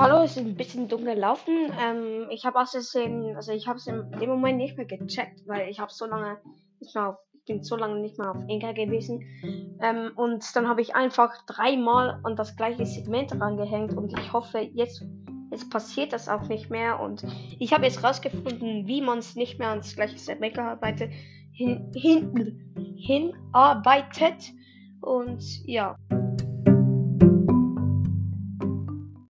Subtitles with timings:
[0.00, 1.72] Hallo, es ist ein bisschen dunkel laufen.
[1.82, 5.40] Ähm, ich habe aus Versehen, also ich habe es in dem Moment nicht mehr gecheckt,
[5.46, 6.38] weil ich habe so lange
[6.78, 9.24] nicht mehr auf, ich bin so lange nicht mehr auf Enker gewesen.
[9.82, 14.60] Ähm, und dann habe ich einfach dreimal an das gleiche Segment rangehängt und ich hoffe,
[14.60, 15.04] jetzt,
[15.50, 17.00] jetzt passiert das auch nicht mehr.
[17.00, 17.24] Und
[17.58, 21.10] ich habe jetzt rausgefunden, wie man es nicht mehr ans gleiche Segment arbeitet,
[21.52, 24.52] hin, hin, hinarbeitet.
[25.00, 25.96] Und ja.